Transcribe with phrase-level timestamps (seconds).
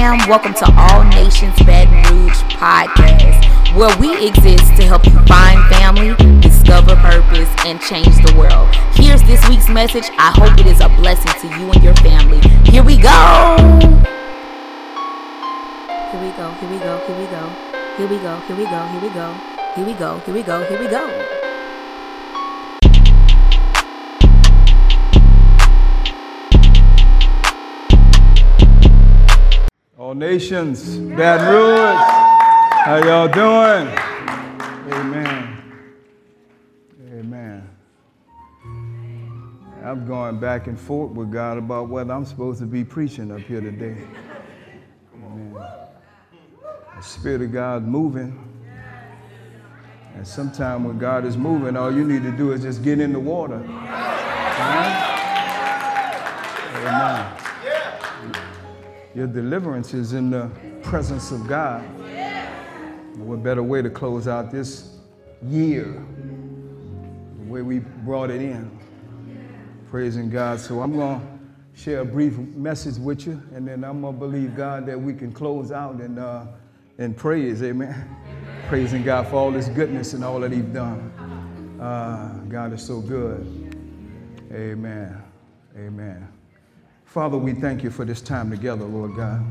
[0.00, 5.60] fam, welcome to All Nations Baton Rouge podcast, where we exist to help you find
[5.68, 8.74] family, discover purpose, and change the world.
[8.94, 10.08] Here's this week's message.
[10.16, 12.40] I hope it is a blessing to you and your family.
[12.64, 13.56] Here we go.
[16.10, 17.42] Here we go, here we go, here we go.
[17.98, 19.34] Here we go, here we go, here we go.
[19.76, 21.06] Here we go, here we go, here we go.
[21.06, 21.39] Here we go.
[30.10, 31.94] All nations, Baton Rouge.
[32.84, 33.86] How y'all doing?
[34.92, 35.62] Amen.
[37.12, 37.70] Amen.
[39.84, 43.38] I'm going back and forth with God about what I'm supposed to be preaching up
[43.38, 43.98] here today.
[45.14, 45.54] Amen.
[46.96, 48.36] The Spirit of God moving.
[50.16, 53.12] And sometimes when God is moving, all you need to do is just get in
[53.12, 53.62] the water.
[53.62, 54.96] Amen.
[56.74, 57.49] Amen.
[59.14, 60.50] Your deliverance is in the
[60.82, 61.82] presence of God.
[63.16, 64.96] What better way to close out this
[65.42, 66.06] year
[67.38, 68.70] the way we brought it in?
[69.90, 70.60] Praising God.
[70.60, 74.18] So I'm going to share a brief message with you, and then I'm going to
[74.18, 76.46] believe God that we can close out and, uh,
[76.98, 77.62] in praise.
[77.62, 78.16] Amen.
[78.68, 81.78] Praising God for all His goodness and all that He's done.
[81.80, 83.74] Uh, God is so good.
[84.52, 85.22] Amen.
[85.76, 86.39] Amen.
[87.10, 89.44] Father, we thank you for this time together, Lord God.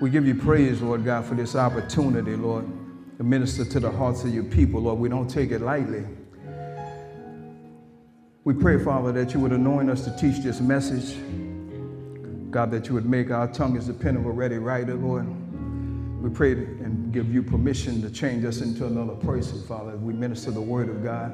[0.00, 2.64] We give you praise, Lord God, for this opportunity, Lord,
[3.16, 5.00] to minister to the hearts of your people, Lord.
[5.00, 6.04] We don't take it lightly.
[8.44, 11.16] We pray, Father, that you would anoint us to teach this message.
[12.52, 15.26] God, that you would make our tongue as the pen of a ready writer, Lord.
[16.22, 20.52] We pray and give you permission to change us into another person, Father, we minister
[20.52, 21.32] the word of God.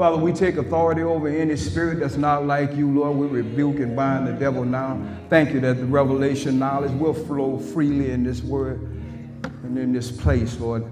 [0.00, 3.18] Father, we take authority over any spirit that's not like you, Lord.
[3.18, 4.98] We rebuke and bind the devil now.
[5.28, 8.80] Thank you that the revelation knowledge will flow freely in this word
[9.62, 10.84] and in this place, Lord.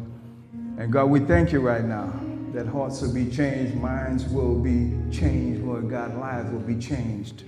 [0.77, 2.21] And God, we thank you right now
[2.53, 7.45] that hearts will be changed, minds will be changed, Lord God, lives will be changed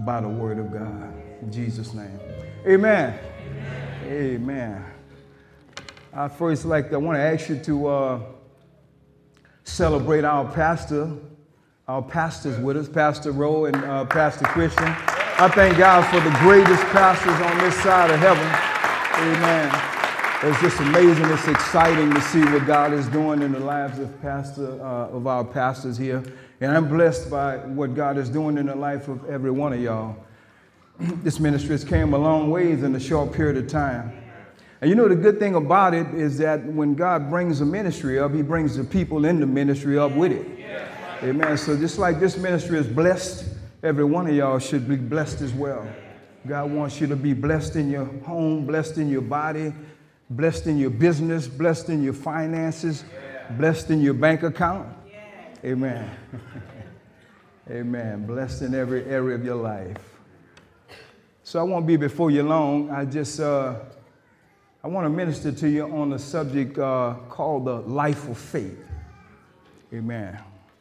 [0.00, 1.14] by the word of God.
[1.40, 2.20] In Jesus' name.
[2.66, 3.18] Amen.
[4.04, 4.34] Amen.
[4.34, 4.84] Amen.
[6.12, 8.20] I first like to, I want to ask you to uh,
[9.64, 11.12] celebrate our pastor,
[11.88, 14.86] our pastors with us, Pastor Rowe and uh, Pastor Christian.
[14.86, 18.46] I thank God for the greatest pastors on this side of heaven.
[19.18, 19.92] Amen.
[20.44, 21.24] It's just amazing.
[21.26, 25.26] It's exciting to see what God is doing in the lives of pastor uh, of
[25.26, 26.22] our pastors here,
[26.60, 29.80] and I'm blessed by what God is doing in the life of every one of
[29.80, 30.16] y'all.
[30.98, 34.21] this ministry has came a long ways in a short period of time.
[34.82, 38.18] And you know, the good thing about it is that when God brings a ministry
[38.18, 40.44] up, He brings the people in the ministry up with it.
[41.22, 41.56] Amen.
[41.56, 43.44] So just like this ministry is blessed,
[43.84, 45.86] every one of y'all should be blessed as well.
[46.48, 49.72] God wants you to be blessed in your home, blessed in your body,
[50.30, 53.04] blessed in your business, blessed in your finances,
[53.50, 54.88] blessed in your bank account.
[55.64, 56.10] Amen.
[57.70, 58.26] Amen.
[58.26, 59.96] Blessed in every area of your life.
[61.44, 62.90] So I won't be before you long.
[62.90, 63.76] I just uh,
[64.84, 68.84] I want to minister to you on a subject uh, called the life of faith.
[69.94, 70.36] Amen.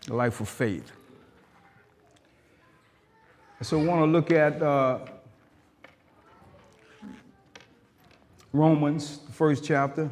[0.07, 0.91] The life of faith.
[3.61, 5.00] So I want to look at uh,
[8.51, 10.09] Romans, the first chapter.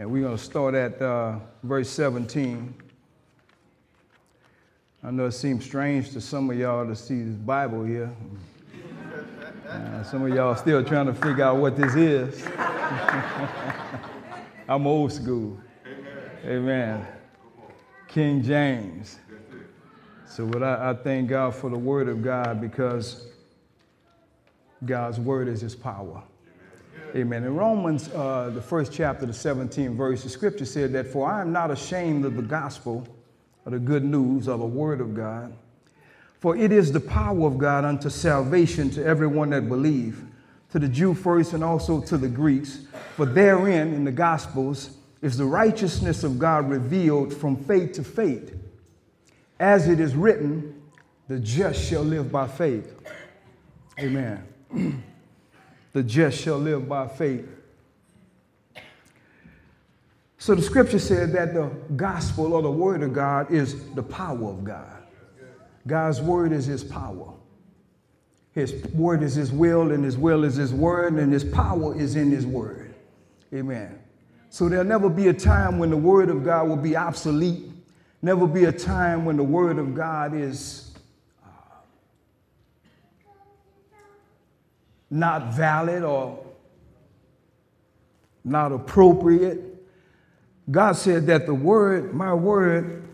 [0.00, 2.74] And we're going to start at uh, verse 17.
[5.04, 8.10] I know it seems strange to some of y'all to see this Bible here.
[9.68, 12.46] Uh, some of y'all still trying to figure out what this is.
[14.68, 15.60] I'm old school.
[16.44, 17.06] Amen.
[18.06, 19.18] King James.
[20.26, 23.26] So what I, I thank God for the word of God because
[24.86, 26.22] God's word is his power.
[27.14, 27.44] Amen.
[27.44, 31.42] In Romans, uh, the first chapter, the 17th verse, the scripture said that, For I
[31.42, 33.06] am not ashamed of the gospel,
[33.66, 35.54] of the good news, of the word of God.
[36.38, 40.24] For it is the power of God unto salvation to everyone that believe,
[40.70, 42.80] to the Jew first and also to the Greeks.
[43.16, 44.90] For therein, in the Gospels,
[45.20, 48.54] is the righteousness of God revealed from faith to faith.
[49.58, 50.80] As it is written,
[51.26, 52.94] the just shall live by faith.
[53.98, 54.44] Amen.
[55.92, 57.48] the just shall live by faith.
[60.38, 64.48] So the scripture said that the gospel or the word of God is the power
[64.48, 64.97] of God.
[65.88, 67.32] God's word is his power.
[68.52, 72.14] His word is his will, and his will is his word, and his power is
[72.14, 72.94] in his word.
[73.54, 73.98] Amen.
[74.50, 77.70] So there'll never be a time when the word of God will be obsolete,
[78.20, 80.92] never be a time when the word of God is
[81.42, 81.48] uh,
[85.10, 86.44] not valid or
[88.44, 89.60] not appropriate.
[90.70, 93.07] God said that the word, my word,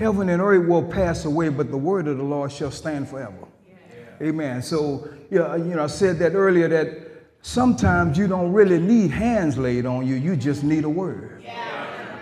[0.00, 3.46] heaven and earth will pass away, but the word of the Lord shall stand forever.
[3.68, 4.28] Yeah.
[4.28, 4.62] Amen.
[4.62, 9.58] So, yeah, you know, I said that earlier that sometimes you don't really need hands
[9.58, 11.42] laid on you, you just need a word.
[11.44, 12.16] Yeah.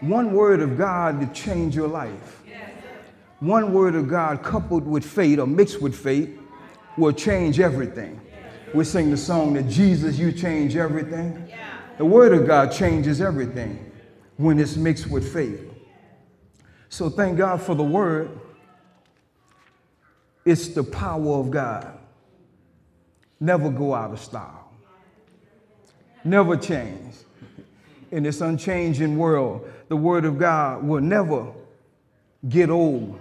[0.00, 2.42] One word of God to change your life.
[3.40, 6.38] One word of God coupled with faith or mixed with faith
[6.96, 8.18] will change everything.
[8.72, 11.52] We sing the song that Jesus, you change everything.
[11.98, 13.92] The word of God changes everything
[14.38, 15.69] when it's mixed with faith.
[16.90, 18.38] So thank God for the word.
[20.44, 21.98] It's the power of God.
[23.40, 24.70] Never go out of style.
[26.22, 27.14] Never change.
[28.10, 31.46] In this unchanging world, the word of God will never
[32.46, 33.18] get old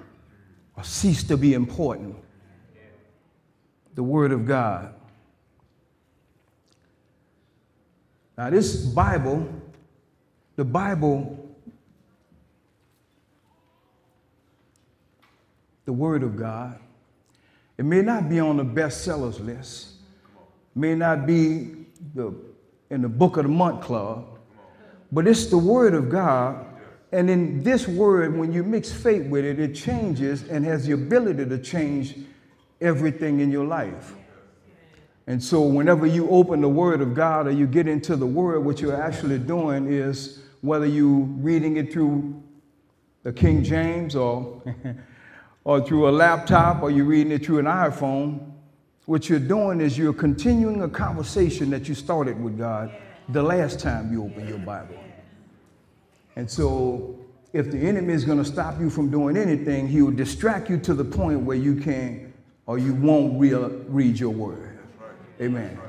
[0.75, 2.15] or cease to be important.
[3.95, 4.94] The Word of God.
[8.38, 9.48] Now, this Bible,
[10.56, 11.38] the Bible,
[15.89, 16.77] the Word of God,
[17.80, 19.94] it may not be on the bestsellers list,
[20.75, 22.31] may not be the,
[22.91, 24.38] in the Book of the Month Club,
[25.12, 26.63] but it's the Word of God.
[27.12, 30.91] And in this word, when you mix faith with it, it changes and has the
[30.91, 32.18] ability to change
[32.80, 34.13] everything in your life.
[35.25, 38.59] And so, whenever you open the Word of God or you get into the Word,
[38.59, 42.44] what you're actually doing is whether you're reading it through
[43.24, 44.62] the King James or,
[45.63, 48.51] or through a laptop or you're reading it through an iPhone,
[49.06, 52.91] what you're doing is you're continuing a conversation that you started with God
[53.29, 55.00] the last time you opened your Bible.
[56.35, 57.17] And so,
[57.51, 60.77] if the enemy is going to stop you from doing anything, he will distract you
[60.79, 62.31] to the point where you can't
[62.67, 64.79] or you won't read your word.
[65.41, 65.79] Amen.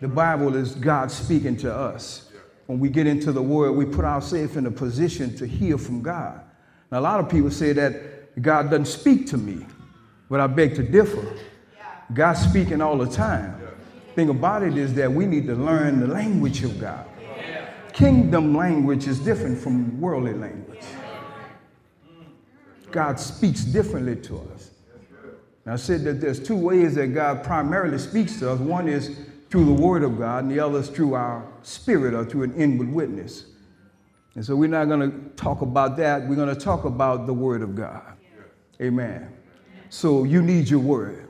[0.00, 2.30] The Bible is God speaking to us.
[2.66, 6.02] When we get into the word, we put ourselves in a position to hear from
[6.02, 6.42] God.
[6.92, 7.94] Now, a lot of people say that
[8.40, 9.66] God doesn't speak to me,
[10.28, 11.24] but I beg to differ.
[12.12, 13.60] God's speaking all the time.
[14.14, 17.06] Thing about it is that we need to learn the language of God
[17.92, 20.84] kingdom language is different from worldly language.
[22.90, 24.70] God speaks differently to us.
[25.64, 28.58] Now, I said that there's two ways that God primarily speaks to us.
[28.58, 29.18] One is
[29.50, 32.54] through the Word of God, and the other is through our spirit or through an
[32.54, 33.46] inward witness.
[34.34, 36.26] And so we're not going to talk about that.
[36.26, 38.16] We're going to talk about the Word of God.
[38.80, 39.32] Amen.
[39.88, 41.28] So you need your Word.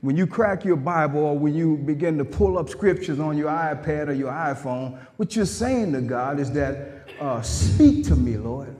[0.00, 3.50] When you crack your Bible or when you begin to pull up scriptures on your
[3.50, 8.36] iPad or your iPhone, what you're saying to God is that, uh, speak to me,
[8.36, 8.74] Lord.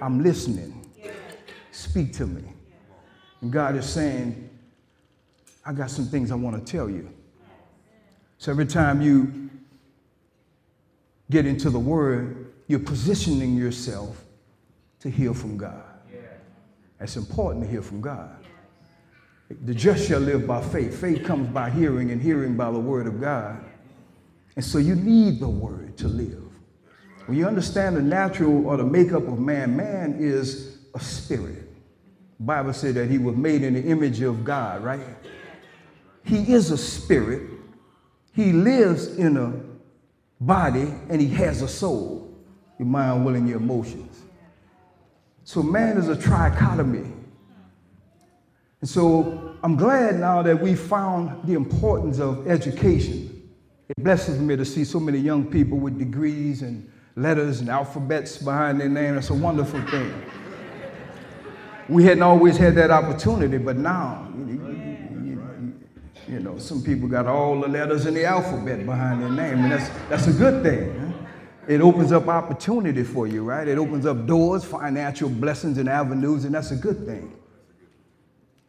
[0.00, 0.90] I'm listening.
[1.70, 2.42] Speak to me.
[3.42, 4.48] And God is saying,
[5.64, 7.10] I got some things I want to tell you.
[8.38, 9.50] So every time you
[11.30, 14.24] get into the Word, you're positioning yourself
[15.00, 15.85] to hear from God.
[17.00, 18.36] It's important to hear from God.
[19.64, 21.00] The just shall live by faith.
[21.00, 23.64] Faith comes by hearing, and hearing by the word of God.
[24.56, 26.42] And so you need the word to live.
[27.26, 31.68] When you understand the natural or the makeup of man, man is a spirit.
[32.38, 35.00] The Bible said that he was made in the image of God, right?
[36.24, 37.50] He is a spirit.
[38.32, 39.52] He lives in a
[40.40, 42.34] body and he has a soul,
[42.78, 44.22] your mind, will, and your emotions.
[45.46, 47.08] So man is a trichotomy.
[48.80, 53.48] And so I'm glad now that we found the importance of education.
[53.88, 58.38] It blesses me to see so many young people with degrees and letters and alphabets
[58.38, 59.14] behind their name.
[59.14, 60.12] That's a wonderful thing.
[61.88, 64.46] We hadn't always had that opportunity, but now, you,
[65.22, 65.74] you,
[66.26, 69.70] you know, some people got all the letters in the alphabet behind their name, and
[69.70, 71.05] that's, that's a good thing.
[71.68, 73.66] It opens up opportunity for you, right?
[73.66, 77.36] It opens up doors, financial blessings, and avenues, and that's a good thing.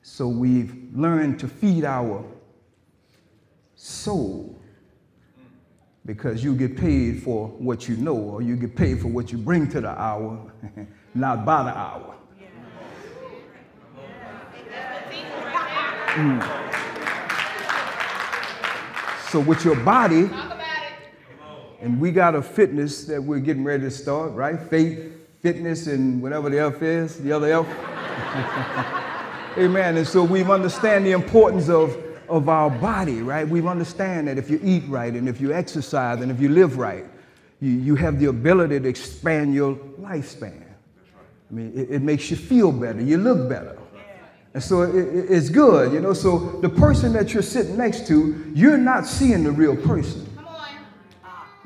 [0.01, 2.25] So we've learned to feed our
[3.75, 4.59] soul
[6.05, 9.37] because you get paid for what you know or you get paid for what you
[9.37, 10.51] bring to the hour,
[11.13, 12.15] not by the hour.
[16.15, 16.41] Mm.
[19.29, 20.29] So with your body,
[21.81, 24.59] and we got a fitness that we're getting ready to start, right?
[24.59, 27.67] Faith, fitness, and whatever the F is, the other F.
[29.57, 29.97] Amen.
[29.97, 31.97] And so we understand the importance of,
[32.29, 33.47] of our body, right?
[33.47, 36.77] We understand that if you eat right and if you exercise and if you live
[36.77, 37.05] right,
[37.59, 40.63] you, you have the ability to expand your lifespan.
[41.49, 43.77] I mean, it, it makes you feel better, you look better.
[44.53, 46.13] And so it, it, it's good, you know.
[46.13, 50.26] So the person that you're sitting next to, you're not seeing the real person.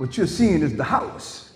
[0.01, 1.51] What you're seeing is the house.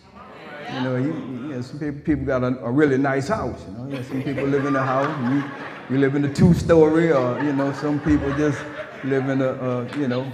[0.72, 3.60] You know, you, you know some people, got a, a, really nice house.
[3.68, 5.10] You know, some people live in a house.
[5.34, 8.64] You, you live in a two-story, or you know, some people just
[9.04, 10.32] live in a, a you know.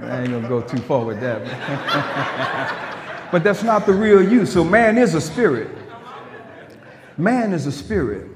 [0.00, 1.42] I ain't gonna go too far with that.
[3.30, 4.46] but that's not the real you.
[4.46, 5.68] So man is a spirit.
[7.18, 8.26] Man is a spirit.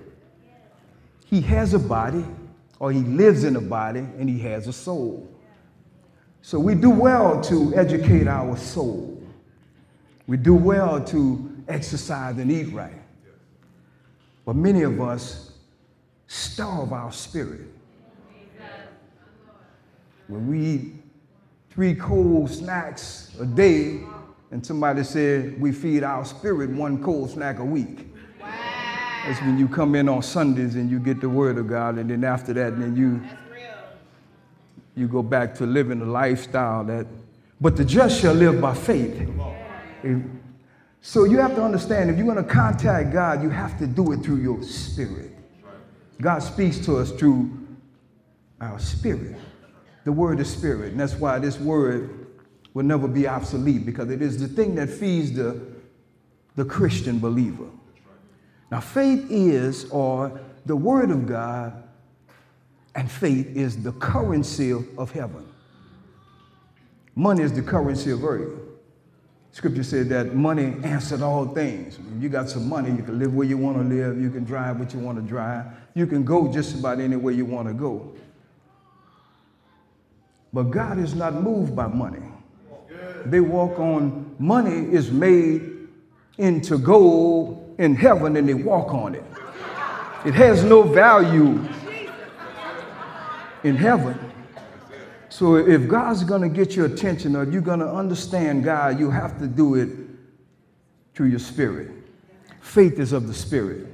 [1.25, 2.27] He has a body,
[2.79, 5.27] or he lives in a body, and he has a soul.
[6.43, 9.23] So we do well to educate our soul.
[10.27, 13.03] We do well to exercise and eat right.
[14.45, 15.53] But many of us
[16.27, 17.69] starve our spirit.
[20.27, 20.95] When we eat
[21.71, 24.01] three cold snacks a day,
[24.51, 28.07] and somebody said we feed our spirit one cold snack a week.
[29.27, 32.11] That's when you come in on Sundays and you get the word of God, and
[32.11, 33.23] then after that, then you
[34.99, 37.07] you go back to living a lifestyle that,
[37.61, 39.29] but the just shall live by faith.
[41.01, 44.13] So you have to understand if you're going to contact God, you have to do
[44.13, 45.33] it through your spirit.
[46.21, 47.67] God speaks to us through
[48.61, 49.37] our spirit.
[50.05, 50.93] The word is spirit.
[50.93, 52.27] And that's why this word
[52.75, 55.61] will never be obsolete because it is the thing that feeds the,
[56.57, 57.67] the Christian believer.
[58.71, 61.85] Now, faith is, or the word of God,
[62.99, 65.47] and faith is the currency of, heaven.
[67.15, 68.59] Money is the currency of earth.
[69.53, 71.97] Scripture said that money answered all things.
[72.17, 74.43] If you got some money, you can live where you want to live, you can
[74.43, 77.75] drive what you want to drive, you can go just about anywhere you want to
[77.75, 78.17] go.
[80.53, 82.27] But God is not moved by money.
[83.27, 85.87] They walk on money is made
[86.37, 89.25] into gold in heaven and they walk on it.
[90.27, 91.65] It has no value
[93.65, 94.19] in heaven.
[95.29, 99.11] So if God's going to get your attention or you're going to understand God, you
[99.11, 99.91] have to do it
[101.15, 101.91] through your spirit.
[102.61, 103.87] Faith is of the spirit.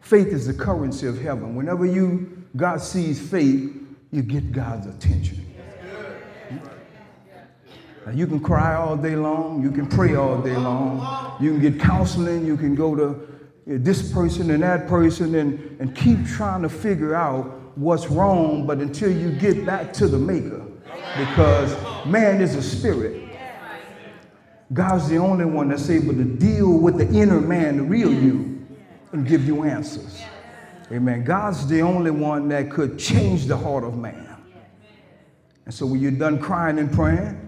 [0.00, 1.54] Faith is the currency of heaven.
[1.54, 3.72] Whenever you God sees faith,
[4.12, 5.40] you get God's attention.
[8.06, 11.60] Now, you can cry all day long, you can pray all day long, you can
[11.60, 13.26] get counseling, you can go to
[13.66, 18.78] this person and that person and, and keep trying to figure out what's wrong, but
[18.78, 20.64] until you get back to the maker,
[21.16, 23.22] because man is a spirit.
[24.72, 28.66] God's the only one that's able to deal with the inner man, the real you,
[29.12, 30.22] and give you answers.
[30.90, 31.24] Amen.
[31.24, 34.36] God's the only one that could change the heart of man.
[35.64, 37.40] And so when you're done crying and praying,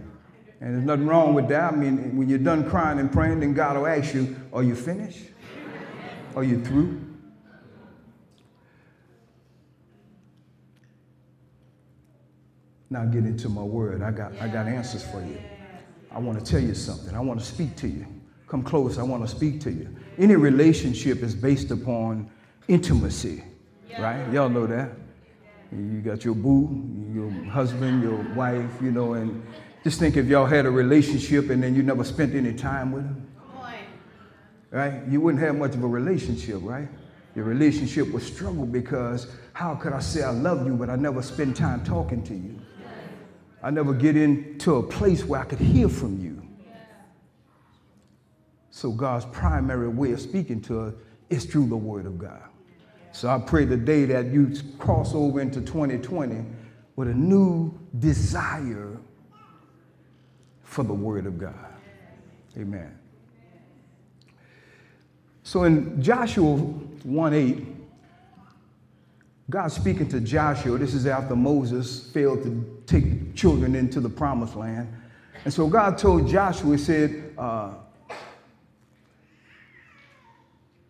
[0.61, 1.75] and there's nothing wrong with that.
[1.75, 4.75] I mean, when you're done crying and praying, then God will ask you, Are you
[4.75, 5.21] finished?
[6.35, 7.03] Are you through?
[12.91, 14.03] Now get into my word.
[14.03, 15.39] I got, I got answers for you.
[16.13, 17.15] I want to tell you something.
[17.15, 18.07] I want to speak to you.
[18.49, 18.99] Come close.
[18.99, 19.89] I want to speak to you.
[20.19, 22.31] Any relationship is based upon
[22.69, 23.43] intimacy,
[23.99, 24.33] right?
[24.33, 24.93] Y'all know that.
[25.73, 29.45] You got your boo, your husband, your wife, you know, and
[29.83, 33.03] just think if y'all had a relationship and then you never spent any time with
[33.03, 33.29] them,
[34.71, 35.03] right?
[35.09, 36.89] You wouldn't have much of a relationship, right?
[37.35, 41.21] Your relationship would struggle because how could I say I love you, but I never
[41.21, 42.59] spend time talking to you?
[43.63, 46.43] I never get into a place where I could hear from you.
[48.71, 50.95] So God's primary way of speaking to us
[51.31, 52.43] is through the Word of God.
[53.13, 56.45] So I pray today that you cross over into 2020
[56.97, 58.99] with a new desire
[60.63, 61.55] for the Word of God.
[62.59, 62.99] Amen.
[65.43, 67.76] So in Joshua 1 8,
[69.49, 74.57] God speaking to Joshua, this is after Moses failed to take children into the promised
[74.57, 74.93] land.
[75.45, 77.75] And so God told Joshua, He said, uh,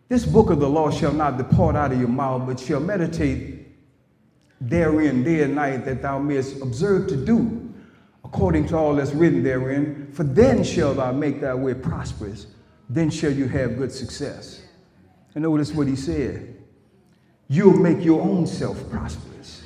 [0.09, 3.67] This book of the law shall not depart out of your mouth, but shall meditate
[4.59, 7.63] therein day and night, that thou mayest observe to do
[8.23, 10.09] according to all that's written therein.
[10.13, 12.47] For then shall thou make thy way prosperous,
[12.89, 14.63] then shall you have good success.
[15.35, 16.56] And notice what he said
[17.47, 19.63] you'll make your own self prosperous.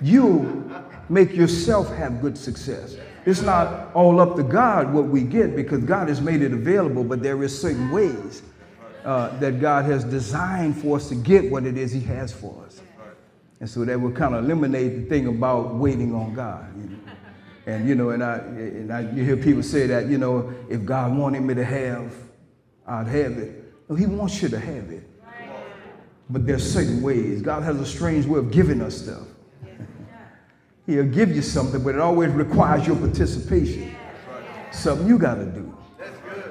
[0.00, 0.70] You'll
[1.08, 2.96] make yourself have good success.
[3.26, 7.04] It's not all up to God what we get because God has made it available,
[7.04, 8.42] but there is certain ways
[9.04, 12.64] uh, that God has designed for us to get what it is He has for
[12.64, 12.80] us.
[13.60, 16.66] And so that will kind of eliminate the thing about waiting on God.
[16.76, 16.98] You know?
[17.66, 20.84] And you know, and I and I you hear people say that, you know, if
[20.84, 22.12] God wanted me to have,
[22.86, 23.64] I'd have it.
[23.88, 25.06] No, He wants you to have it.
[26.30, 27.42] But there's certain ways.
[27.42, 29.26] God has a strange way of giving us stuff.
[30.86, 33.94] He'll give you something, but it always requires your participation.
[34.72, 35.76] Something you got to do.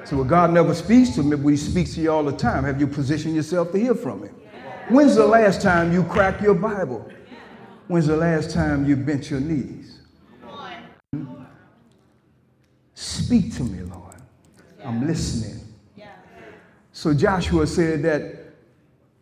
[0.04, 2.64] So God never speaks to me, but He speaks to you all the time.
[2.64, 4.34] Have you positioned yourself to hear from Him?
[4.88, 7.08] When's the last time you cracked your Bible?
[7.88, 10.00] When's the last time you bent your knees?
[12.94, 14.16] Speak to me, Lord.
[14.84, 15.60] I'm listening.
[16.92, 18.39] So Joshua said that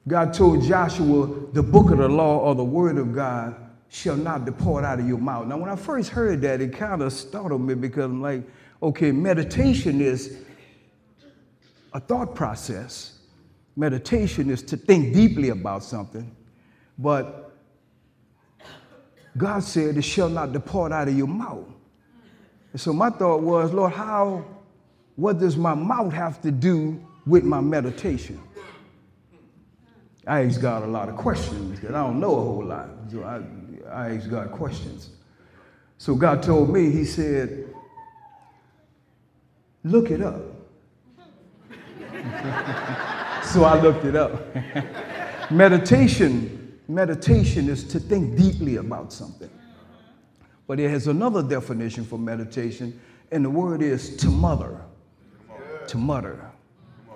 [0.08, 3.54] God told Joshua, the book of the law or the word of God
[3.90, 5.46] shall not depart out of your mouth.
[5.46, 8.42] Now, when I first heard that, it kind of startled me because I'm like,
[8.82, 10.38] okay, meditation is
[11.92, 13.18] a thought process.
[13.76, 16.34] Meditation is to think deeply about something.
[16.98, 17.52] But
[19.36, 21.66] God said, it shall not depart out of your mouth.
[22.72, 24.44] And so my thought was, Lord, how,
[25.16, 28.40] what does my mouth have to do with my meditation?
[30.28, 32.90] I ask God a lot of questions because I don't know a whole lot.
[33.10, 33.40] So I,
[33.90, 35.08] I ask God questions.
[35.96, 37.74] So God told me, He said,
[39.84, 40.42] look it up.
[43.44, 44.54] so I looked it up.
[45.50, 49.50] meditation, meditation is to think deeply about something.
[50.66, 53.00] But it has another definition for meditation,
[53.32, 54.82] and the word is to mutter.
[55.86, 56.47] To mutter.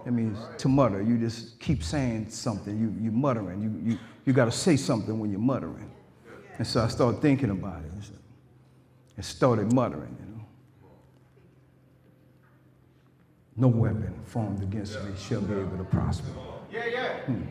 [0.05, 1.01] It means to mutter.
[1.03, 2.79] You just keep saying something.
[2.79, 3.63] You you muttering.
[3.63, 5.91] You you you got to say something when you're muttering.
[6.59, 7.93] And so I started thinking about it
[9.17, 10.17] and started muttering.
[10.21, 10.45] You know,
[13.57, 16.29] no weapon formed against me shall be able to prosper.
[16.29, 17.43] Hmm.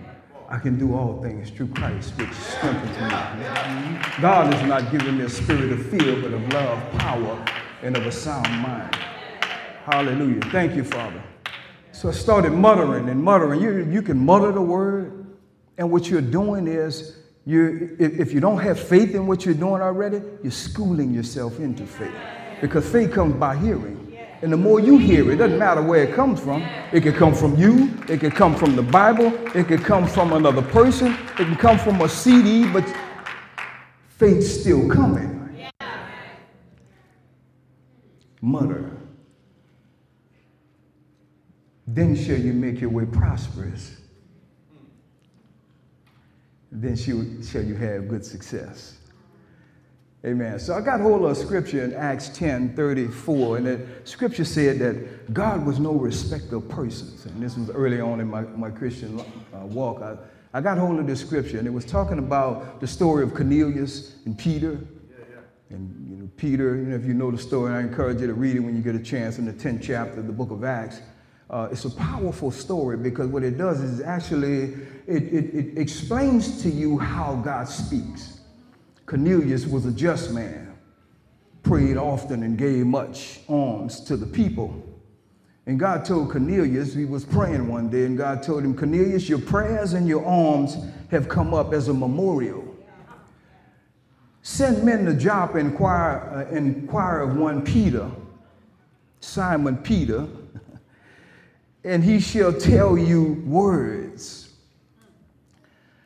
[0.49, 4.21] I can do all things through Christ, which strengthens me.
[4.21, 7.45] God has not given me a spirit of fear, but of love, power,
[7.83, 8.93] and of a sound mind.
[9.85, 10.41] Hallelujah.
[10.51, 11.23] Thank you, Father.
[12.01, 13.61] So I started muttering and muttering.
[13.61, 15.37] You, you can mutter the word,
[15.77, 19.83] and what you're doing is, you, if, you don't have faith in what you're doing
[19.83, 22.15] already, you're schooling yourself into faith.
[22.59, 24.17] Because faith comes by hearing.
[24.41, 26.63] And the more you hear it, doesn't matter where it comes from.
[26.91, 30.33] It could come from you, it could come from the Bible, it could come from
[30.33, 32.83] another person, it can come from a CD, but
[34.17, 35.37] faith's still coming.
[38.41, 39.00] Mutter
[41.95, 43.97] then shall you make your way prosperous.
[46.71, 48.97] Then shall you have good success.
[50.23, 50.59] Amen.
[50.59, 54.77] So I got hold of a scripture in Acts 10 34, and the scripture said
[54.79, 57.25] that God was no respecter of persons.
[57.25, 60.01] And this was early on in my, my Christian uh, walk.
[60.01, 60.17] I,
[60.53, 64.15] I got hold of this scripture, and it was talking about the story of Cornelius
[64.25, 64.79] and Peter.
[65.71, 68.33] And you know, Peter, you know, if you know the story, I encourage you to
[68.33, 70.63] read it when you get a chance in the 10th chapter of the book of
[70.63, 71.01] Acts.
[71.51, 74.73] Uh, it's a powerful story because what it does is actually
[75.05, 78.39] it, it, it explains to you how God speaks.
[79.05, 80.73] Cornelius was a just man,
[81.61, 84.81] prayed often and gave much alms to the people.
[85.65, 89.39] And God told Cornelius, he was praying one day, and God told him, Cornelius, your
[89.39, 90.77] prayers and your alms
[91.11, 92.63] have come up as a memorial.
[94.41, 98.09] Send men to Joppa inquire, uh, inquire of one Peter,
[99.19, 100.27] Simon Peter,
[101.83, 104.53] and he shall tell you words.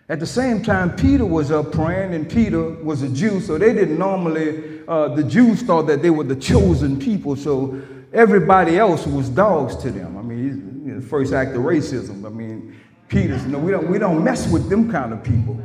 [0.07, 3.73] At the same time, Peter was up praying, and Peter was a Jew, so they
[3.73, 7.81] didn't normally, uh, the Jews thought that they were the chosen people, so
[8.13, 10.17] everybody else was dogs to them.
[10.17, 12.23] I mean, you know, first act of racism.
[12.25, 15.59] I mean, Peter's, you know, we don't, we don't mess with them kind of people.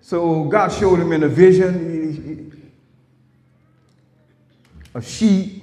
[0.00, 1.98] So God showed him in a vision
[4.94, 5.57] a sheep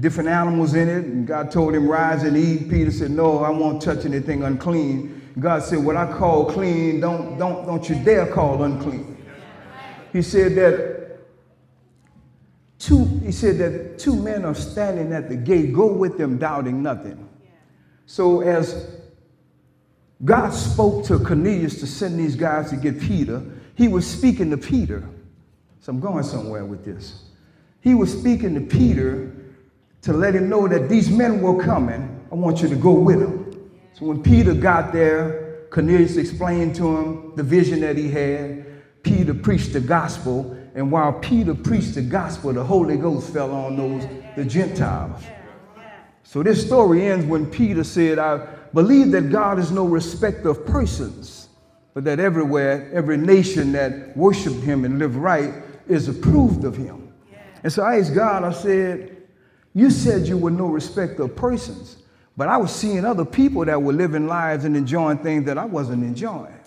[0.00, 1.04] different animals in it.
[1.04, 2.68] And God told him, rise and eat.
[2.70, 5.32] Peter said, no, I won't touch anything unclean.
[5.38, 9.16] God said, what I call clean, don't, don't, don't you dare call unclean.
[10.12, 11.18] He said that
[12.78, 15.74] two, he said that two men are standing at the gate.
[15.74, 17.28] Go with them, doubting nothing.
[18.06, 18.96] So as
[20.24, 23.42] God spoke to Cornelius to send these guys to get Peter,
[23.74, 25.06] he was speaking to Peter.
[25.80, 27.24] So I'm going somewhere with this.
[27.82, 29.32] He was speaking to Peter
[30.06, 32.24] to let him know that these men were coming.
[32.30, 33.72] I want you to go with them.
[33.92, 38.64] So when Peter got there, Cornelius explained to him the vision that he had.
[39.02, 43.76] Peter preached the gospel, and while Peter preached the gospel, the Holy Ghost fell on
[43.76, 45.24] those the Gentiles.
[46.22, 50.64] So this story ends when Peter said, I believe that God is no respecter of
[50.66, 51.48] persons,
[51.94, 55.52] but that everywhere, every nation that worshiped him and lived right
[55.88, 57.12] is approved of him.
[57.64, 59.15] And so I asked God, I said,
[59.76, 61.98] you said you were no respecter of persons,
[62.34, 65.66] but I was seeing other people that were living lives and enjoying things that I
[65.66, 66.58] wasn't enjoying.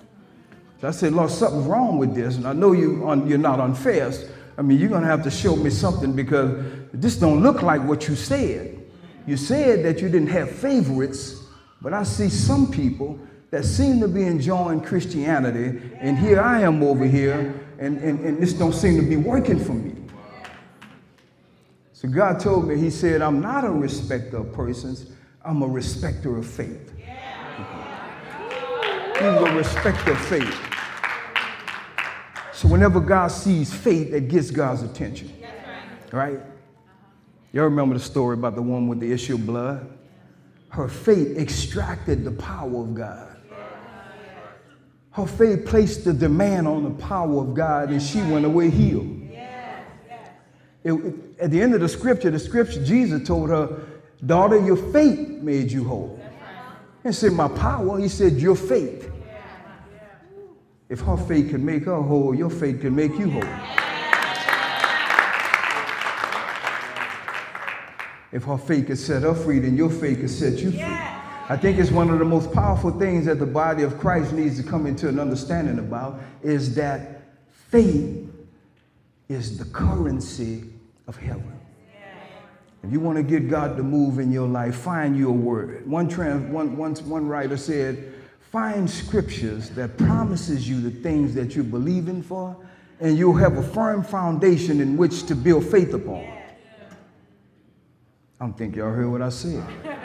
[0.79, 2.35] So I said, Lord, something's wrong with this.
[2.35, 4.27] And I know you you're not on fast.
[4.59, 7.81] I mean, you're going to have to show me something because this don't look like
[7.81, 8.79] what you said.
[9.25, 11.41] You said that you didn't have favorites,
[11.81, 13.19] but I see some people
[13.49, 18.37] that seem to be enjoying Christianity, and here I am over here, and, and, and
[18.37, 19.95] this don't seem to be working for me.
[21.99, 25.11] So God told me, He said, I'm not a respecter of persons,
[25.43, 26.93] I'm a respecter of faith.
[29.15, 30.57] He's a respecter of faith.
[32.53, 35.29] So whenever God sees faith, it gets God's attention.
[36.13, 36.39] Right?
[37.51, 39.97] Y'all remember the story about the woman with the issue of blood?
[40.69, 43.35] Her faith extracted the power of God.
[45.11, 49.17] Her faith placed the demand on the power of God, and she went away healed.
[50.85, 53.81] It, at the end of the scripture, the scripture, Jesus told her,
[54.25, 56.19] Daughter, your faith made you whole.
[57.03, 59.09] And said, My power, he said, Your faith.
[60.89, 63.43] If her faith can make her whole, your faith can make you whole.
[68.31, 70.81] If her faith can set her free, then your faith can set you free.
[70.81, 74.57] I think it's one of the most powerful things that the body of Christ needs
[74.61, 78.29] to come into an understanding about is that faith
[79.29, 80.65] is the currency
[81.09, 81.59] of heaven.
[82.83, 85.85] If you want to get God to move in your life, find your word.
[85.89, 88.13] One, trans, one, one, one writer said,
[88.51, 92.55] find scriptures that promises you the things that you're believing for,
[93.01, 96.23] and you'll have a firm foundation in which to build faith upon.
[98.39, 99.63] I don't think y'all heard what I said.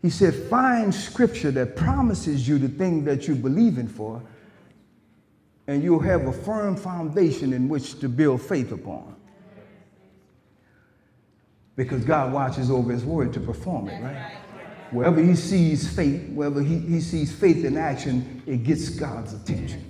[0.00, 4.22] He said, find scripture that promises you the thing that you're believing for,
[5.66, 9.17] and you'll have a firm foundation in which to build faith upon.
[11.78, 14.32] Because God watches over his word to perform it, right?
[14.90, 19.88] Wherever he sees faith, wherever he, he sees faith in action, it gets God's attention.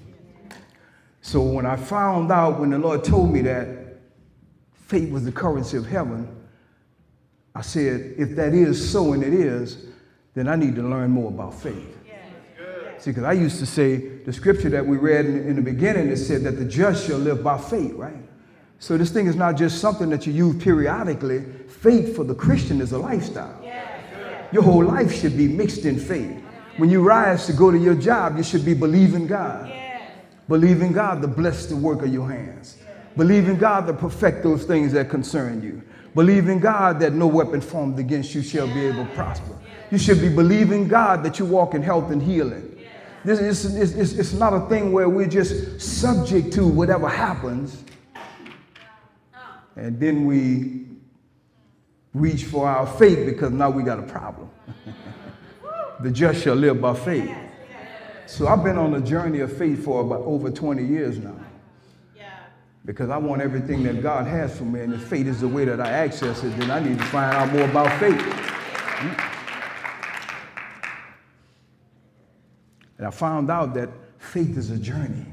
[1.22, 3.68] So when I found out, when the Lord told me that
[4.74, 6.28] faith was the currency of heaven,
[7.54, 9.86] I said, if that is so and it is,
[10.34, 11.96] then I need to learn more about faith.
[12.98, 16.08] See, because I used to say the scripture that we read in, in, the beginning,
[16.08, 18.28] it said that the just shall live by faith, right?
[18.80, 21.44] So this thing is not just something that you use periodically.
[21.68, 23.60] Faith for the Christian is a lifestyle.
[24.52, 26.36] Your whole life should be mixed in faith.
[26.76, 29.72] When you rise to go to your job, you should be believing God.
[30.48, 32.78] Believing God to bless the work of your hands.
[33.16, 35.82] Believing God to perfect those things that concern you.
[36.14, 39.56] Believing God that no weapon formed against you shall be able to prosper.
[39.90, 42.76] You should be believing God that you walk in health and healing.
[43.24, 47.84] This is it's, it's, it's not a thing where we're just subject to whatever happens
[49.78, 50.86] and then we
[52.12, 54.50] reach for our faith because now we got a problem.
[56.00, 57.30] the just shall live by faith.
[58.26, 61.36] So I've been on a journey of faith for about over 20 years now.
[62.84, 65.64] Because I want everything that God has for me, and if faith is the way
[65.66, 68.20] that I access it, then I need to find out more about faith.
[72.96, 75.26] And I found out that faith is a journey.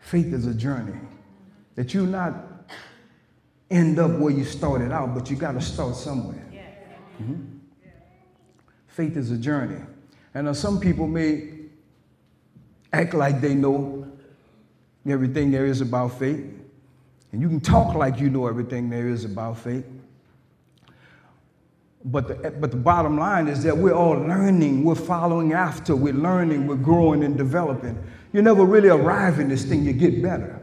[0.00, 0.98] Faith is a journey.
[1.76, 2.53] That you're not
[3.74, 6.44] end up where you started out, but you got to start somewhere.
[7.20, 7.42] Mm-hmm.
[8.86, 9.80] Faith is a journey.
[10.34, 11.50] And some people may
[12.92, 14.06] act like they know
[15.06, 16.44] everything there is about faith.
[17.32, 19.84] And you can talk like you know everything there is about faith.
[22.04, 26.12] But the, but the bottom line is that we're all learning, we're following after, we're
[26.12, 27.98] learning, we're growing and developing.
[28.32, 30.60] You never really arrive in this thing, you get better.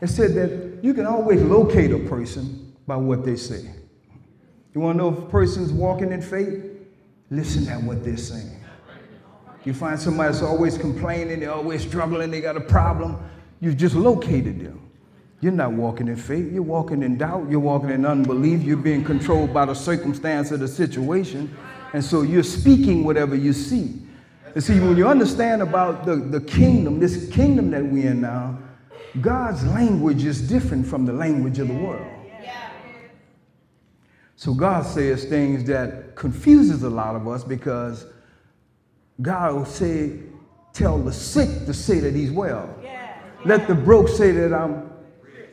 [0.00, 3.70] It said that you can always locate a person by what they say.
[4.74, 6.62] You want to know if a person's walking in faith?
[7.30, 8.62] Listen at what they're saying.
[9.64, 13.16] You find somebody that's always complaining, they're always struggling, they got a problem.
[13.62, 14.78] You've just located them.
[15.40, 16.52] You're not walking in faith.
[16.52, 17.48] You're walking in doubt.
[17.48, 18.62] You're walking in unbelief.
[18.62, 21.56] You're being controlled by the circumstance of the situation.
[21.94, 24.02] And so you're speaking whatever you see.
[24.54, 28.58] And see, when you understand about the, the kingdom, this kingdom that we're in now,
[29.20, 32.06] God's language is different from the language of the world.
[34.36, 38.06] So God says things that confuses a lot of us because
[39.22, 40.18] God will say,
[40.72, 42.68] tell the sick to say that he's well.
[43.44, 44.90] Let the broke say that I'm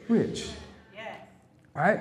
[0.08, 0.50] rich.
[0.93, 1.15] Yeah.
[1.74, 2.00] Right?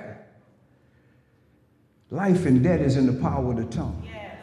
[2.09, 4.01] Life and death is in the power of the tongue.
[4.05, 4.35] Yeah.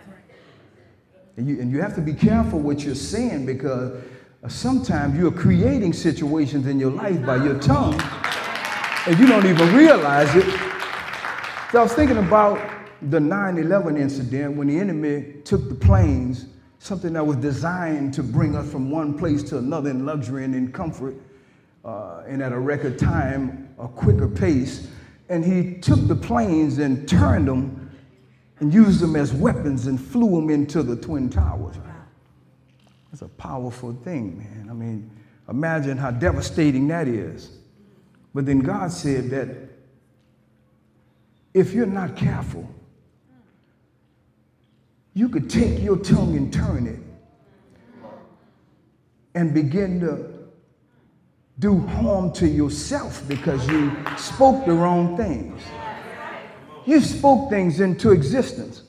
[1.37, 4.03] And, you, and you have to be careful what you're saying because
[4.51, 8.01] sometimes you're creating situations in your life by your tongue
[9.07, 10.45] and you don't even realize it.
[11.73, 12.59] So I was thinking about
[13.03, 16.47] the 9 11 incident when the enemy took the planes
[16.79, 20.55] something that was designed to bring us from one place to another in luxury and
[20.55, 21.15] in comfort,
[21.85, 24.89] uh, and at a record time, a quicker pace.
[25.29, 27.91] And he took the planes and turned them
[28.61, 31.77] and used them as weapons and flew them into the Twin Towers.
[33.11, 34.69] That's a powerful thing, man.
[34.71, 35.11] I mean,
[35.49, 37.59] imagine how devastating that is.
[38.35, 39.49] But then God said that
[41.55, 42.69] if you're not careful,
[45.15, 47.01] you could take your tongue and turn it
[49.35, 50.39] and begin to
[51.59, 55.61] do harm to yourself because you spoke the wrong things.
[56.87, 58.83] You spoke things into existence.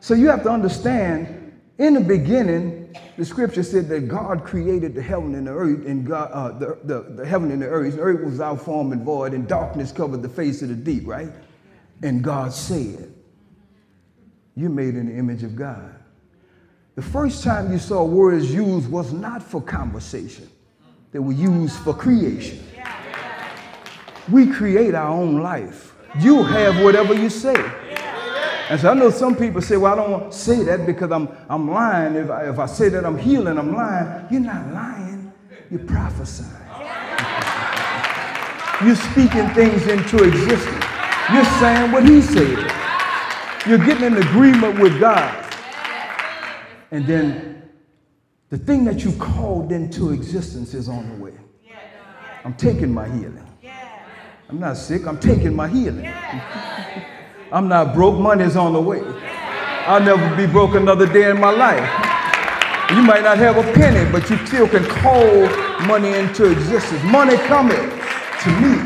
[0.00, 2.75] So you have to understand in the beginning,
[3.16, 6.78] the scripture said that God created the heaven and the earth, and God, uh, the,
[6.84, 7.96] the, the heaven and the earth.
[7.96, 11.06] The earth was without form and void, and darkness covered the face of the deep,
[11.06, 11.30] right?
[12.02, 13.12] And God said,
[14.54, 15.94] You made in the image of God.
[16.94, 20.48] The first time you saw words used was not for conversation,
[21.12, 22.62] they were used for creation.
[24.30, 25.94] We create our own life.
[26.18, 27.54] You have whatever you say.
[28.68, 31.12] And so I know some people say, well, I don't want to say that because
[31.12, 32.16] I'm, I'm lying.
[32.16, 34.26] If I, if I say that I'm healing, I'm lying.
[34.28, 35.32] You're not lying,
[35.70, 36.50] you're prophesying.
[38.84, 40.84] You're speaking things into existence.
[41.32, 42.72] You're saying what he said.
[43.66, 45.54] You're getting in agreement with God.
[46.90, 47.70] And then
[48.50, 51.34] the thing that you called into existence is on the way.
[52.44, 53.46] I'm taking my healing.
[54.48, 56.12] I'm not sick, I'm taking my healing.
[57.52, 59.02] I'm not broke, money's on the way.
[59.86, 61.88] I'll never be broke another day in my life.
[62.90, 65.48] You might not have a penny, but you still can call
[65.86, 67.02] money into existence.
[67.04, 68.78] Money coming to me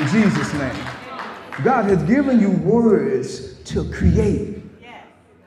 [0.00, 0.86] in Jesus' name.
[1.62, 4.62] God has given you words to create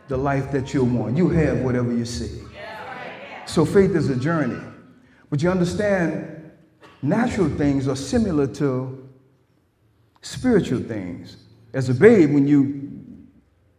[0.08, 1.18] the life that you want.
[1.18, 2.42] You have whatever you see.
[3.46, 4.62] So faith is a journey.
[5.30, 6.52] But you understand,
[7.02, 9.10] natural things are similar to
[10.22, 11.38] spiritual things.
[11.74, 12.88] As a babe, when you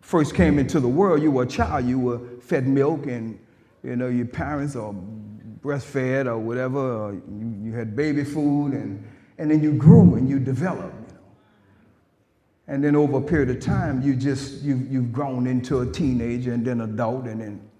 [0.00, 3.38] first came into the world, you were a child, you were fed milk, and
[3.82, 4.94] you know, your parents are
[5.60, 9.04] breastfed or whatever, or you, you had baby food, and,
[9.38, 11.10] and then you grew and you developed.
[11.10, 11.20] You know.
[12.68, 16.52] And then over a period of time, you just you, you've grown into a teenager
[16.52, 17.70] and then adult, and then.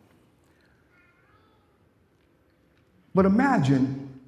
[3.15, 4.21] But imagine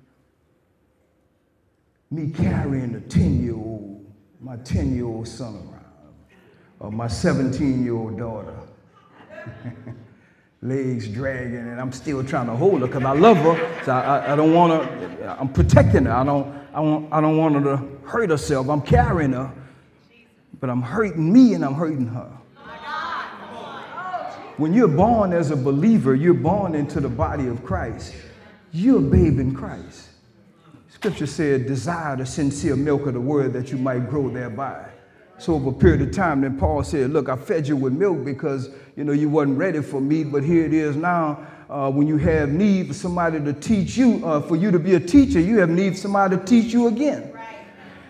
[2.11, 4.05] me carrying a 10 year old,
[4.40, 5.69] my 10 year old son
[6.81, 8.57] of my 17 year old daughter.
[10.62, 13.83] Legs dragging, and I'm still trying to hold her because I love her.
[13.85, 16.12] So I, I, I don't want to, I'm protecting her.
[16.12, 18.69] I don't, I, want, I don't want her to hurt herself.
[18.69, 19.51] I'm carrying her,
[20.61, 22.31] but I'm hurting me and I'm hurting her.
[24.59, 28.12] When you're born as a believer, you're born into the body of Christ.
[28.73, 30.11] You're a babe in Christ.
[30.90, 34.87] Scripture said, desire the sincere milk of the word that you might grow thereby.
[35.40, 38.24] So over a period of time, then Paul said, look, I fed you with milk
[38.24, 41.46] because, you know, you wasn't ready for meat, but here it is now.
[41.70, 44.96] Uh, when you have need for somebody to teach you, uh, for you to be
[44.96, 47.33] a teacher, you have need for somebody to teach you again.
[47.33, 47.46] Right.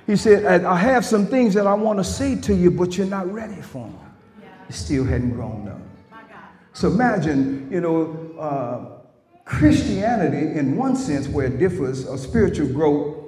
[0.07, 3.07] He said, I have some things that I want to say to you, but you're
[3.07, 3.99] not ready for them.
[4.43, 4.49] Yeah.
[4.69, 5.79] You still hadn't grown up.
[6.73, 9.01] So imagine, you know, uh,
[9.45, 13.19] Christianity, in one sense, where it differs, a spiritual growth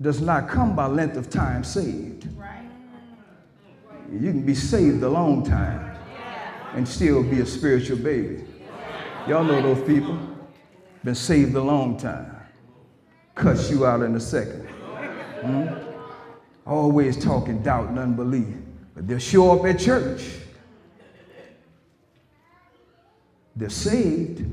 [0.00, 2.28] does not come by length of time saved.
[2.36, 2.55] Right.
[4.12, 5.96] You can be saved a long time
[6.74, 8.44] and still be a spiritual baby.
[9.26, 10.18] Y'all know those people.
[11.02, 12.36] Been saved a long time.
[13.34, 14.66] Cuss you out in a second.
[14.66, 15.66] Hmm?
[16.66, 18.54] Always talking doubt and unbelief.
[18.94, 20.22] But they'll show up at church.
[23.54, 24.44] They're saved.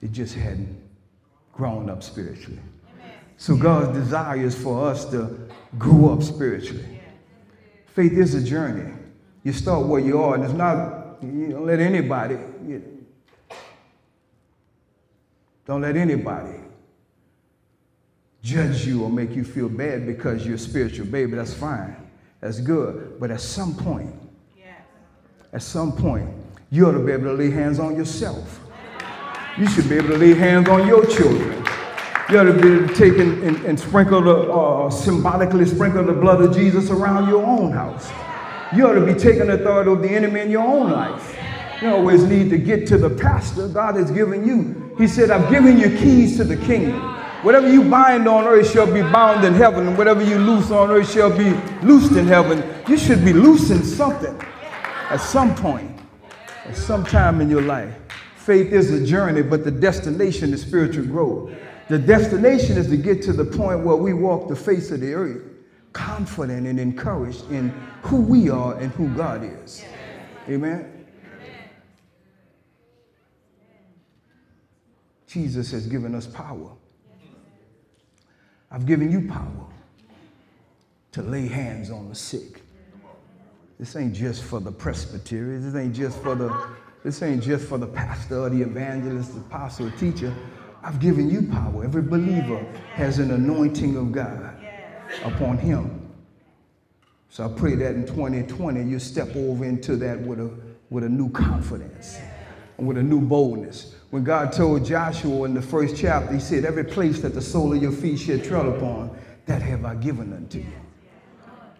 [0.00, 0.80] They just hadn't
[1.52, 2.60] grown up spiritually.
[3.38, 5.48] So God's desire is for us to
[5.78, 6.95] grow up spiritually.
[7.96, 8.92] Faith is a journey.
[9.42, 13.06] You start where you are, and it's not, you don't let anybody, you,
[15.64, 16.60] don't let anybody
[18.42, 21.36] judge you or make you feel bad because you're a spiritual baby.
[21.36, 21.96] That's fine.
[22.42, 23.18] That's good.
[23.18, 24.14] But at some point,
[25.54, 26.28] at some point,
[26.70, 28.60] you ought to be able to lay hands on yourself.
[29.56, 31.65] You should be able to lay hands on your children.
[32.30, 36.02] You ought to be able to take and, and, and sprinkle the, uh, symbolically sprinkle
[36.04, 38.10] the blood of Jesus around your own house.
[38.74, 41.36] You ought to be taking authority of the enemy in your own life.
[41.80, 44.94] You always need to get to the pastor God has given you.
[44.98, 47.00] He said, I've given you keys to the kingdom.
[47.42, 50.90] Whatever you bind on earth shall be bound in heaven, and whatever you loose on
[50.90, 51.50] earth shall be
[51.86, 52.64] loosed in heaven.
[52.88, 54.36] You should be loosing something
[55.10, 55.92] at some point.
[56.64, 57.94] At some time in your life,
[58.34, 61.52] faith is a journey, but the destination is spiritual growth.
[61.88, 65.14] The destination is to get to the point where we walk the face of the
[65.14, 65.42] earth
[65.92, 67.70] confident and encouraged in
[68.02, 69.82] who we are and who God is.
[70.48, 71.06] Amen.
[75.26, 76.70] Jesus has given us power.
[78.70, 79.66] I've given you power
[81.12, 82.60] to lay hands on the sick.
[83.78, 85.58] This ain't just for the presbytery.
[85.58, 86.68] This ain't just for the
[87.04, 90.34] this ain't just for the pastor or the evangelist, the apostle, the teacher.
[90.86, 91.82] I've given you power.
[91.82, 94.54] Every believer has an anointing of God
[95.24, 96.12] upon him.
[97.28, 100.48] So I pray that in 2020 you step over into that with a
[100.88, 102.20] with a new confidence
[102.78, 103.96] and with a new boldness.
[104.10, 107.72] When God told Joshua in the first chapter, he said, Every place that the sole
[107.72, 110.80] of your feet shall tread upon, that have I given unto you.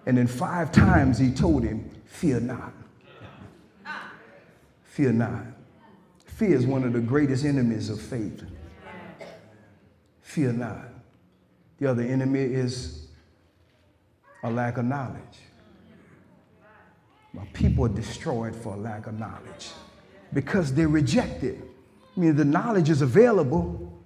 [0.06, 2.72] And then five times he told him, Fear not.
[4.82, 5.44] Fear not.
[6.24, 8.42] Fear is one of the greatest enemies of faith.
[10.26, 10.88] Fear not.
[11.78, 13.06] The other enemy is
[14.42, 15.38] a lack of knowledge.
[17.32, 19.68] My people are destroyed for a lack of knowledge
[20.32, 21.58] because they reject it.
[22.16, 24.02] I mean, the knowledge is available,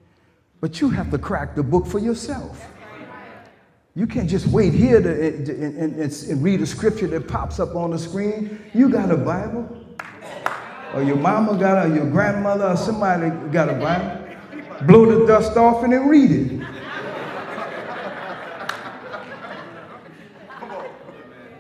[0.61, 2.69] but you have to crack the book for yourself.
[3.95, 7.59] You can't just wait here to, eh, and, and, and, read a scripture that pops
[7.59, 8.61] up on the screen.
[8.75, 9.85] You got a Bible,
[10.95, 14.20] or your mama got or your grandmother, or somebody got a Bible.
[14.87, 16.67] Blow the dust off and then read it.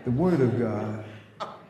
[0.04, 1.04] The Word of God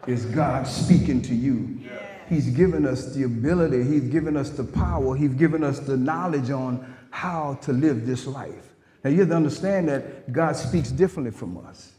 [0.06, 1.80] is God speaking to you.
[2.28, 6.50] He's given us the ability, He's given us the power, He's given us the knowledge
[6.50, 8.74] on how to live this life.
[9.02, 11.92] Now, you have to understand that God speaks differently from us.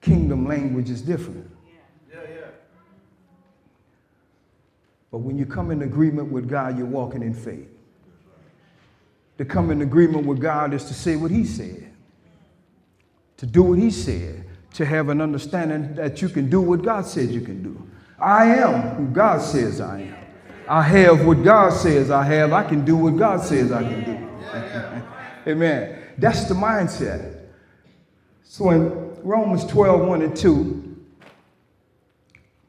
[0.00, 1.50] Kingdom language is different.
[5.10, 7.77] But when you come in agreement with God, you're walking in faith.
[9.38, 11.90] To come in agreement with God is to say what He said,
[13.36, 17.06] to do what He said, to have an understanding that you can do what God
[17.06, 17.88] says you can do.
[18.18, 20.16] I am who God says I am.
[20.68, 22.52] I have what God says I have.
[22.52, 24.28] I can do what God says I can do.
[25.50, 26.02] Amen.
[26.18, 27.46] That's the mindset.
[28.42, 31.06] So in Romans 12, 1 and 2,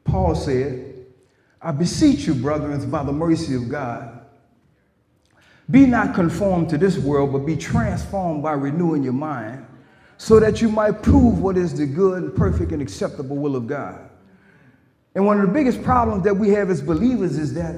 [0.04, 1.06] Paul said,
[1.60, 4.19] I beseech you, brethren, by the mercy of God,
[5.70, 9.66] be not conformed to this world, but be transformed by renewing your mind,
[10.16, 14.10] so that you might prove what is the good, perfect, and acceptable will of God.
[15.14, 17.76] And one of the biggest problems that we have as believers is that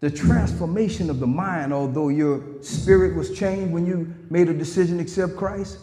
[0.00, 4.96] the transformation of the mind, although your spirit was changed when you made a decision
[4.96, 5.78] to accept Christ,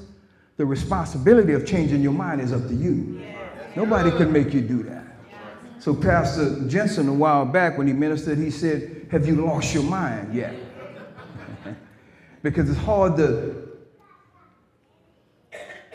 [0.57, 3.21] the responsibility of changing your mind is up to you.
[3.75, 5.03] Nobody can make you do that.
[5.79, 9.83] So, Pastor Jensen, a while back when he ministered, he said, Have you lost your
[9.83, 10.55] mind yet?
[12.43, 13.67] because it's hard to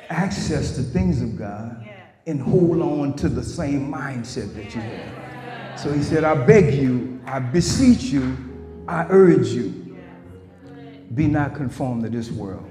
[0.08, 1.88] access the things of God
[2.26, 5.80] and hold on to the same mindset that you have.
[5.80, 8.36] So he said, I beg you, I beseech you,
[8.86, 9.96] I urge you,
[11.14, 12.70] be not conformed to this world.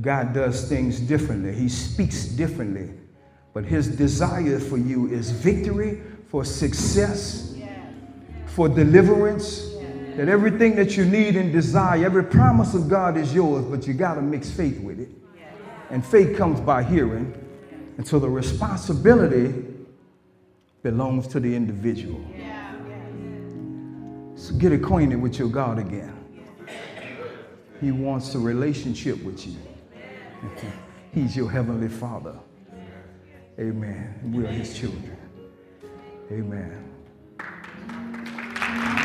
[0.00, 2.94] God does things differently, He speaks differently,
[3.52, 7.51] but His desire for you is victory, for success,
[8.54, 9.68] for deliverance.
[10.16, 13.94] That everything that you need and desire, every promise of God is yours, but you
[13.94, 15.08] got to mix faith with it.
[15.88, 17.32] And faith comes by hearing.
[17.96, 19.64] And so the responsibility
[20.82, 22.22] belongs to the individual.
[24.34, 26.18] So get acquainted with your God again.
[27.80, 29.56] He wants a relationship with you.
[31.12, 32.34] He's your heavenly Father.
[33.58, 34.32] Amen.
[34.32, 35.16] We are his children.
[36.30, 36.91] Amen.
[38.72, 39.01] Thank you.